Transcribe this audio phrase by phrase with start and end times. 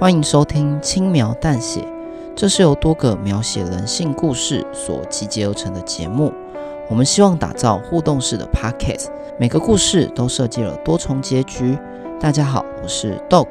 [0.00, 1.84] 欢迎收听轻描淡写，
[2.36, 6.32] 这是由多个描写人性故事所集结而成的节目。
[6.88, 9.08] 我们希望打造互动式的 podcast，
[9.40, 11.76] 每个故事都设计了多重结局。
[12.20, 13.48] 大家好，我是 Dog。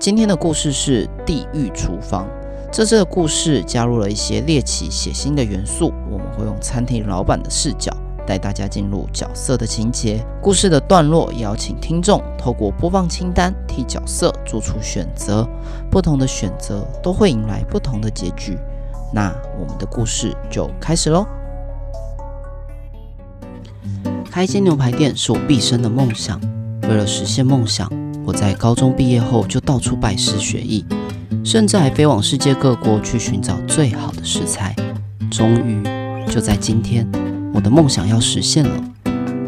[0.00, 2.24] 今天的故事是《地狱厨房》。
[2.72, 7.96] 这次的故事加入了一些猎奇血腥的元素，我们会用餐厅老板的视角。
[8.26, 15.48] 带大家进入角色的情节，故事的段落，邀请听众透过播放清单替角色做出选择，
[15.90, 18.58] 不同的选择都会迎来不同的结局。
[19.12, 21.26] 那我们的故事就开始喽。
[24.30, 26.40] 开一间牛排店是我毕生的梦想，
[26.82, 27.90] 为了实现梦想，
[28.24, 30.86] 我在高中毕业后就到处拜师学艺，
[31.44, 34.74] 甚至还飞往世界各国去寻找最好的食材。
[35.30, 35.82] 终于，
[36.26, 37.06] 就在今天。
[37.54, 38.84] 我的梦想要实现了。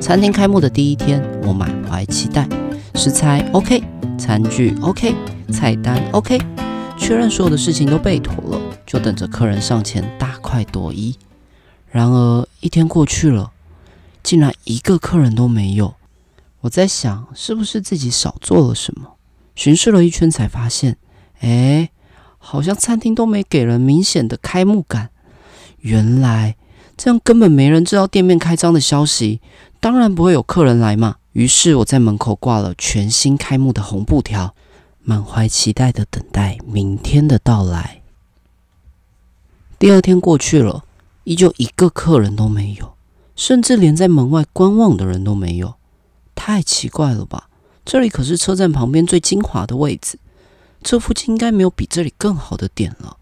[0.00, 2.48] 餐厅开幕的第一天，我满怀期待，
[2.94, 3.82] 食材 OK，
[4.16, 5.12] 餐具 OK，
[5.52, 6.40] 菜单 OK，
[6.96, 11.16] 确认所有的事情都备妥了，就等着客人上前大快朵颐。
[11.90, 13.50] 然而一天过去了，
[14.22, 15.94] 竟然一个客人都没有。
[16.60, 19.14] 我在想，是不是自己少做了什么？
[19.56, 20.96] 巡视了一圈，才发现，
[21.40, 21.90] 哎，
[22.38, 25.10] 好像餐厅都没给人明显的开幕感。
[25.80, 26.54] 原来。
[26.98, 29.40] 这样根本没人知道店面开张的消息，
[29.78, 31.16] 当然不会有客人来嘛。
[31.32, 34.52] 于是我在门口挂了全新开幕的红布条，
[35.04, 38.02] 满怀期待的等待明天的到来。
[39.78, 40.82] 第二天过去了，
[41.22, 42.94] 依旧一个客人都没有，
[43.36, 45.74] 甚至连在门外观望的人都没有。
[46.34, 47.48] 太奇怪了吧？
[47.84, 50.18] 这里可是车站旁边最精华的位置，
[50.82, 53.16] 这附近应该没有比这里更好的点了。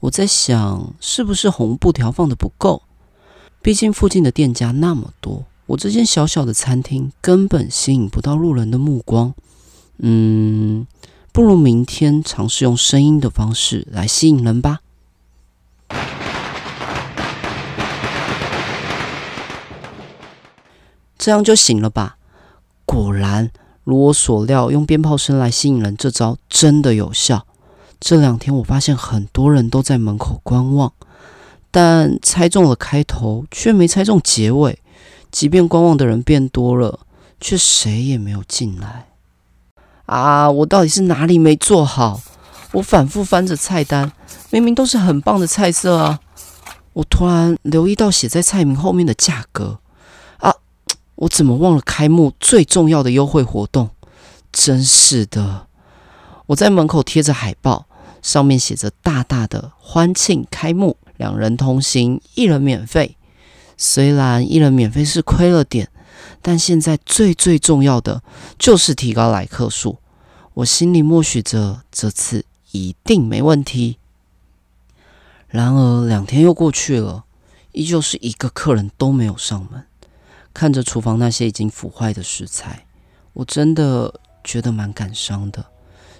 [0.00, 2.82] 我在想，是不是红布条放的不够？
[3.64, 9.32] 毕竟附近的店家那么多，我这间小小的餐厅根本吸引不到路人的目光。
[9.96, 10.86] 嗯，
[11.32, 14.80] 不如明天尝试用声音的方式来吸引人吧。
[21.16, 22.18] 这样就行了吧？
[22.84, 23.50] 果然，
[23.84, 27.46] 如我所料，用鞭炮声来吸引人这招真的有效。
[27.98, 30.92] 这两天我发现很多人都在门口观望。
[31.74, 34.78] 但猜中了开头，却没猜中结尾。
[35.32, 37.00] 即便观望的人变多了，
[37.40, 39.08] 却谁也没有进来。
[40.06, 40.48] 啊！
[40.48, 42.20] 我到底是哪里没做好？
[42.74, 44.12] 我反复翻着菜单，
[44.50, 46.20] 明明都是很棒的菜色啊！
[46.92, 49.80] 我突然留意到写在菜名后面的价格。
[50.36, 50.54] 啊！
[51.16, 53.90] 我怎么忘了开幕最重要的优惠活动？
[54.52, 55.66] 真是的！
[56.46, 57.86] 我在门口贴着海报，
[58.22, 60.96] 上面写着大大的“欢庆开幕”。
[61.16, 63.16] 两人同行，一人免费。
[63.76, 65.90] 虽然一人免费是亏了点，
[66.40, 68.22] 但现在最最重要的
[68.58, 69.98] 就是提高来客数。
[70.54, 73.98] 我心里默许着，这次一定没问题。
[75.48, 77.24] 然而两天又过去了，
[77.72, 79.84] 依旧是一个客人都没有上门。
[80.52, 82.86] 看着厨房那些已经腐坏的食材，
[83.32, 85.66] 我真的觉得蛮感伤的，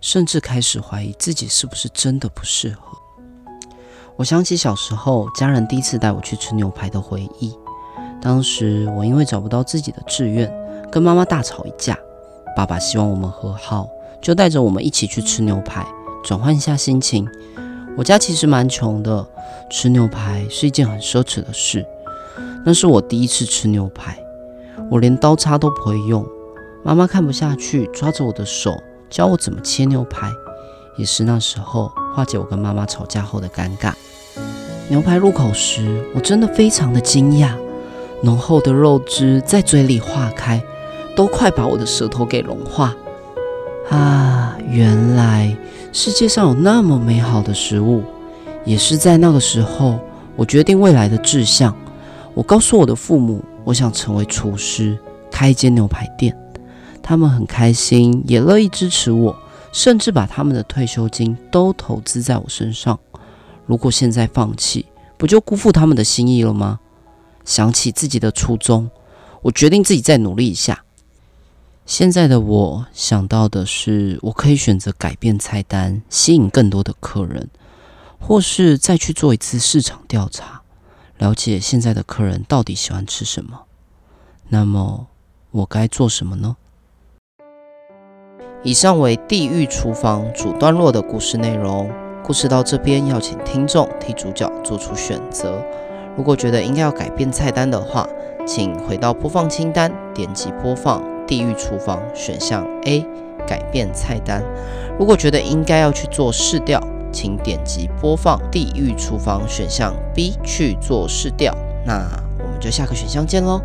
[0.00, 2.98] 甚至开始怀疑自己是不是真的不适合。
[4.16, 7.56] 我想起小时候家人第一次带我去吃牛排的回忆。
[8.20, 10.52] 当时我因为找不到自己的志愿，
[10.90, 11.98] 跟妈妈大吵一架。
[12.54, 13.88] 爸爸希望我们和好，
[14.20, 15.86] 就带着我们一起去吃牛排，
[16.22, 17.26] 转换一下心情。
[17.96, 19.26] 我家其实蛮穷的，
[19.70, 21.84] 吃牛排是一件很奢侈的事。
[22.64, 24.16] 那是我第一次吃牛排，
[24.90, 26.24] 我连刀叉都不会用。
[26.84, 28.70] 妈妈看不下去，抓着我的手
[29.10, 30.30] 教我怎么切牛排。
[30.96, 33.92] 也是那时候化解我跟妈妈吵架后的尴尬。
[34.88, 37.50] 牛排入口时，我真的非常的惊讶，
[38.22, 40.62] 浓厚的肉汁在嘴里化开，
[41.16, 42.94] 都快把我的舌头给融化。
[43.90, 45.56] 啊，原来
[45.92, 48.02] 世界上有那么美好的食物。
[48.64, 49.98] 也是在那个时候，
[50.36, 51.74] 我决定未来的志向。
[52.32, 54.96] 我告诉我的父母，我想成为厨师，
[55.32, 56.36] 开一间牛排店。
[57.02, 59.36] 他们很开心，也乐意支持我。
[59.72, 62.98] 甚至把他们的退休金都投资在我身上。
[63.66, 64.86] 如果现在放弃，
[65.16, 66.78] 不就辜负他们的心意了吗？
[67.44, 68.90] 想起自己的初衷，
[69.40, 70.84] 我决定自己再努力一下。
[71.86, 77.48] 现在的我想到的是，我可以选择改变菜单，吸引更多的客人，
[78.20, 80.62] 或是再去做一次市场调查，
[81.18, 83.62] 了解现在的客人到底喜欢吃什么。
[84.48, 85.08] 那么，
[85.50, 86.56] 我该做什么呢？
[88.64, 91.90] 以上为《地狱厨房》主段落的故事内容。
[92.22, 95.60] 故事到这边，要请听众替主角做出选择。
[96.16, 98.08] 如果觉得应该要改变菜单的话，
[98.46, 103.04] 请回到播放清单，点击播放《地狱厨房》选项 A，
[103.48, 104.40] 改变菜单。
[104.96, 106.80] 如果觉得应该要去做试调，
[107.10, 111.52] 请点击播放地狱厨房选项 B 去做试调。
[111.84, 112.06] 那
[112.38, 113.60] 我们就下个选项见喽。